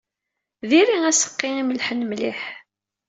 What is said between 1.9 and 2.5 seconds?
mliḥ.